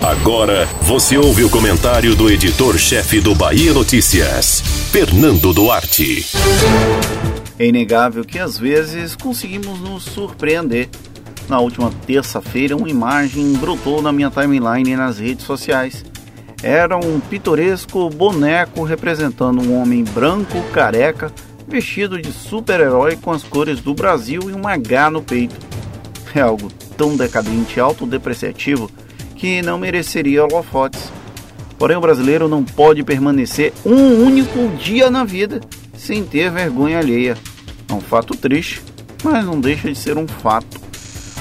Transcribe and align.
Agora 0.00 0.66
você 0.82 1.18
ouve 1.18 1.44
o 1.44 1.50
comentário 1.50 2.14
do 2.14 2.30
editor-chefe 2.30 3.20
do 3.20 3.34
Bahia 3.34 3.74
Notícias, 3.74 4.62
Fernando 4.90 5.52
Duarte. 5.52 6.26
É 7.58 7.66
inegável 7.66 8.24
que 8.24 8.38
às 8.38 8.58
vezes 8.58 9.14
conseguimos 9.14 9.78
nos 9.80 10.04
surpreender. 10.04 10.88
Na 11.48 11.60
última 11.60 11.90
terça-feira, 12.06 12.74
uma 12.76 12.88
imagem 12.88 13.52
brotou 13.54 14.00
na 14.00 14.10
minha 14.10 14.30
timeline 14.30 14.96
nas 14.96 15.18
redes 15.18 15.44
sociais. 15.44 16.04
Era 16.62 16.96
um 16.96 17.20
pitoresco 17.20 18.08
boneco 18.08 18.82
representando 18.82 19.60
um 19.60 19.78
homem 19.80 20.04
branco, 20.04 20.62
careca, 20.72 21.30
vestido 21.68 22.20
de 22.20 22.32
super-herói 22.32 23.16
com 23.16 23.30
as 23.30 23.42
cores 23.42 23.80
do 23.80 23.92
Brasil 23.92 24.48
e 24.48 24.54
um 24.54 24.66
H 24.66 25.10
no 25.10 25.22
peito. 25.22 25.56
É 26.34 26.40
algo 26.40 26.70
tão 26.96 27.16
decadente 27.16 27.78
e 27.78 27.80
autodepreciativo 27.80 28.90
que 29.40 29.62
não 29.62 29.78
mereceria 29.78 30.44
holofotes. 30.44 31.10
Porém, 31.78 31.96
o 31.96 32.00
brasileiro 32.00 32.46
não 32.46 32.62
pode 32.62 33.02
permanecer 33.02 33.72
um 33.86 34.22
único 34.22 34.68
dia 34.76 35.10
na 35.10 35.24
vida 35.24 35.62
sem 35.96 36.22
ter 36.22 36.50
vergonha 36.50 36.98
alheia. 36.98 37.38
É 37.88 37.92
um 37.94 38.02
fato 38.02 38.36
triste, 38.36 38.82
mas 39.24 39.42
não 39.42 39.58
deixa 39.58 39.90
de 39.90 39.96
ser 39.96 40.18
um 40.18 40.28
fato. 40.28 40.78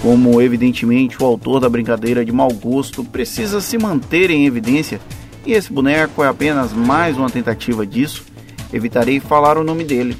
Como 0.00 0.40
evidentemente 0.40 1.22
o 1.22 1.26
autor 1.26 1.60
da 1.60 1.68
brincadeira 1.68 2.24
de 2.24 2.32
mau 2.32 2.50
gosto 2.50 3.04
precisa 3.04 3.60
se 3.60 3.76
manter 3.76 4.30
em 4.30 4.46
evidência, 4.46 4.98
e 5.44 5.52
esse 5.52 5.70
boneco 5.70 6.24
é 6.24 6.28
apenas 6.28 6.72
mais 6.72 7.18
uma 7.18 7.28
tentativa 7.28 7.86
disso, 7.86 8.24
evitarei 8.72 9.20
falar 9.20 9.58
o 9.58 9.64
nome 9.64 9.84
dele. 9.84 10.16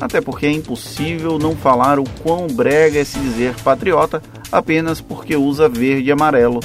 Até 0.00 0.20
porque 0.20 0.46
é 0.46 0.52
impossível 0.52 1.40
não 1.40 1.56
falar 1.56 1.98
o 1.98 2.04
quão 2.22 2.46
brega 2.46 3.00
é 3.00 3.04
se 3.04 3.18
dizer 3.18 3.52
patriota 3.64 4.22
apenas 4.52 5.00
porque 5.00 5.34
usa 5.34 5.68
verde 5.68 6.08
e 6.08 6.12
amarelo 6.12 6.60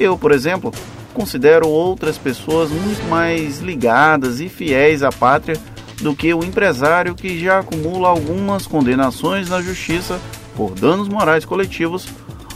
eu, 0.00 0.16
por 0.16 0.32
exemplo, 0.32 0.72
considero 1.12 1.68
outras 1.68 2.16
pessoas 2.16 2.70
muito 2.70 3.06
mais 3.08 3.60
ligadas 3.60 4.40
e 4.40 4.48
fiéis 4.48 5.02
à 5.02 5.12
pátria 5.12 5.56
do 6.00 6.16
que 6.16 6.32
o 6.32 6.42
empresário 6.42 7.14
que 7.14 7.38
já 7.38 7.58
acumula 7.58 8.08
algumas 8.08 8.66
condenações 8.66 9.50
na 9.50 9.60
justiça 9.60 10.18
por 10.56 10.74
danos 10.74 11.08
morais 11.08 11.44
coletivos 11.44 12.08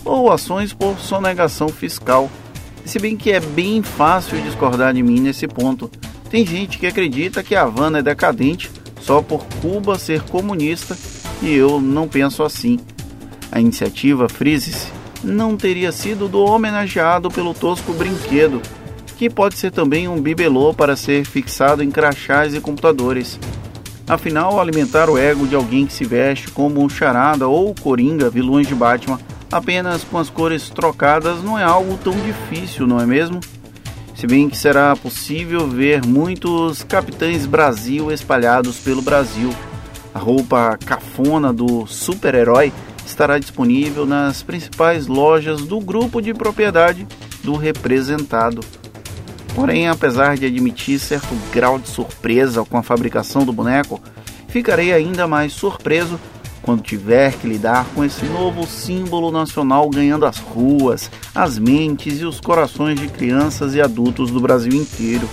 ou 0.04 0.32
ações 0.32 0.72
por 0.72 0.98
sonegação 0.98 1.68
fiscal. 1.68 2.30
Se 2.84 2.98
bem 2.98 3.16
que 3.16 3.30
é 3.30 3.40
bem 3.40 3.82
fácil 3.82 4.40
discordar 4.40 4.94
de 4.94 5.02
mim 5.02 5.20
nesse 5.20 5.46
ponto. 5.46 5.90
Tem 6.30 6.44
gente 6.44 6.78
que 6.78 6.86
acredita 6.86 7.42
que 7.42 7.54
a 7.54 7.62
Havana 7.62 7.98
é 7.98 8.02
decadente 8.02 8.70
só 9.00 9.22
por 9.22 9.44
Cuba 9.60 9.98
ser 9.98 10.22
comunista 10.22 10.96
e 11.42 11.52
eu 11.52 11.80
não 11.80 12.08
penso 12.08 12.42
assim. 12.42 12.80
A 13.52 13.60
iniciativa 13.60 14.28
Frise 14.28 14.90
não 15.24 15.56
teria 15.56 15.90
sido 15.90 16.28
do 16.28 16.44
homenageado 16.44 17.30
pelo 17.30 17.54
tosco 17.54 17.92
brinquedo, 17.92 18.60
que 19.16 19.30
pode 19.30 19.56
ser 19.56 19.70
também 19.72 20.06
um 20.06 20.20
bibelô 20.20 20.74
para 20.74 20.96
ser 20.96 21.24
fixado 21.24 21.82
em 21.82 21.90
crachás 21.90 22.54
e 22.54 22.60
computadores. 22.60 23.38
Afinal, 24.06 24.60
alimentar 24.60 25.08
o 25.08 25.16
ego 25.16 25.46
de 25.46 25.54
alguém 25.54 25.86
que 25.86 25.92
se 25.92 26.04
veste 26.04 26.50
como 26.50 26.84
um 26.84 26.88
charada 26.88 27.48
ou 27.48 27.74
coringa, 27.74 28.28
vilões 28.28 28.68
de 28.68 28.74
Batman, 28.74 29.18
apenas 29.50 30.04
com 30.04 30.18
as 30.18 30.28
cores 30.28 30.68
trocadas 30.68 31.42
não 31.42 31.58
é 31.58 31.62
algo 31.62 31.96
tão 32.04 32.12
difícil, 32.12 32.86
não 32.86 33.00
é 33.00 33.06
mesmo? 33.06 33.40
Se 34.14 34.26
bem 34.26 34.48
que 34.48 34.56
será 34.56 34.94
possível 34.94 35.66
ver 35.66 36.04
muitos 36.04 36.82
Capitães 36.82 37.46
Brasil 37.46 38.12
espalhados 38.12 38.78
pelo 38.78 39.02
Brasil. 39.02 39.50
A 40.14 40.18
roupa 40.18 40.78
cafona 40.84 41.52
do 41.52 41.86
super-herói 41.86 42.72
estará 43.06 43.38
disponível 43.38 44.06
nas 44.06 44.42
principais 44.42 45.06
lojas 45.06 45.62
do 45.62 45.80
grupo 45.80 46.20
de 46.20 46.32
propriedade 46.34 47.06
do 47.42 47.54
representado. 47.54 48.60
Porém, 49.54 49.88
apesar 49.88 50.36
de 50.36 50.46
admitir 50.46 50.98
certo 50.98 51.34
grau 51.52 51.78
de 51.78 51.88
surpresa 51.88 52.64
com 52.64 52.76
a 52.76 52.82
fabricação 52.82 53.44
do 53.44 53.52
boneco, 53.52 54.00
ficarei 54.48 54.92
ainda 54.92 55.28
mais 55.28 55.52
surpreso 55.52 56.18
quando 56.60 56.82
tiver 56.82 57.34
que 57.34 57.46
lidar 57.46 57.86
com 57.94 58.02
esse 58.02 58.24
novo 58.24 58.66
símbolo 58.66 59.30
nacional 59.30 59.88
ganhando 59.90 60.24
as 60.24 60.38
ruas, 60.38 61.10
as 61.34 61.58
mentes 61.58 62.20
e 62.20 62.24
os 62.24 62.40
corações 62.40 62.98
de 62.98 63.06
crianças 63.06 63.74
e 63.74 63.82
adultos 63.82 64.30
do 64.30 64.40
Brasil 64.40 64.72
inteiro. 64.72 65.28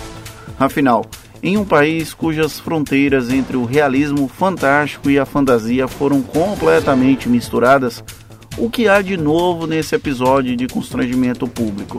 Afinal, 0.58 1.04
em 1.42 1.56
um 1.56 1.64
país 1.64 2.14
cujas 2.14 2.60
fronteiras 2.60 3.28
entre 3.30 3.56
o 3.56 3.64
realismo 3.64 4.28
fantástico 4.28 5.10
e 5.10 5.18
a 5.18 5.26
fantasia 5.26 5.88
foram 5.88 6.22
completamente 6.22 7.28
misturadas, 7.28 8.02
o 8.56 8.70
que 8.70 8.86
há 8.86 9.02
de 9.02 9.16
novo 9.16 9.66
nesse 9.66 9.94
episódio 9.94 10.56
de 10.56 10.68
constrangimento 10.68 11.48
público? 11.48 11.98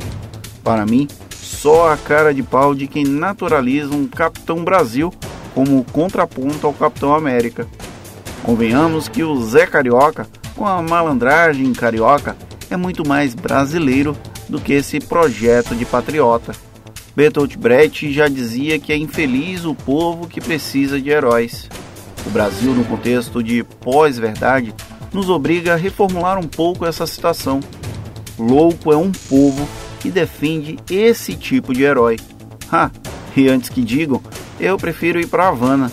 Para 0.64 0.86
mim, 0.86 1.08
só 1.32 1.92
a 1.92 1.98
cara 1.98 2.34
de 2.34 2.42
pau 2.42 2.74
de 2.74 2.88
quem 2.88 3.04
naturaliza 3.04 3.94
um 3.94 4.08
Capitão 4.08 4.64
Brasil 4.64 5.14
como 5.54 5.84
contraponto 5.92 6.66
ao 6.66 6.74
Capitão 6.74 7.14
América. 7.14 7.68
Convenhamos 8.44 9.08
que 9.08 9.24
o 9.24 9.42
Zé 9.44 9.66
Carioca, 9.66 10.28
com 10.56 10.66
a 10.66 10.82
malandragem 10.82 11.72
carioca, 11.74 12.36
é 12.70 12.78
muito 12.78 13.08
mais 13.08 13.36
brasileiro 13.36 14.16
do 14.48 14.60
que 14.60 14.74
esse 14.74 15.00
projeto 15.00 15.76
de 15.76 15.86
patriota. 15.86 16.54
Bertolt 17.16 17.56
Brecht 17.58 18.12
já 18.12 18.28
dizia 18.28 18.80
que 18.80 18.92
é 18.92 18.98
infeliz 18.98 19.66
o 19.66 19.76
povo 19.76 20.28
que 20.28 20.42
precisa 20.42 21.00
de 21.00 21.10
heróis. 21.10 21.70
O 22.26 22.30
Brasil, 22.30 22.74
no 22.74 22.84
contexto 22.86 23.44
de 23.44 23.64
pós-verdade, 23.64 24.74
nos 25.12 25.30
obriga 25.30 25.74
a 25.74 25.78
reformular 25.78 26.40
um 26.40 26.48
pouco 26.48 26.86
essa 26.86 27.06
citação. 27.06 27.60
Louco 28.38 28.92
é 28.92 28.98
um 28.98 29.12
povo 29.12 29.68
que 30.00 30.10
defende 30.10 30.78
esse 30.90 31.36
tipo 31.36 31.74
de 31.74 31.84
herói. 31.84 32.18
Ha! 32.72 32.90
E 33.36 33.48
antes 33.48 33.70
que 33.70 33.82
digam, 33.82 34.22
eu 34.60 34.78
prefiro 34.78 35.20
ir 35.20 35.28
para 35.28 35.48
Havana. 35.48 35.92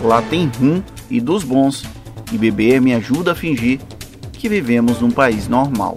Lá 0.00 0.22
tem 0.22 0.50
rum 0.60 0.82
e 1.10 1.20
dos 1.20 1.42
bons, 1.42 1.84
e 2.32 2.38
beber 2.38 2.80
me 2.80 2.94
ajuda 2.94 3.32
a 3.32 3.34
fingir 3.34 3.80
que 4.32 4.48
vivemos 4.48 5.00
num 5.00 5.10
país 5.10 5.48
normal. 5.48 5.96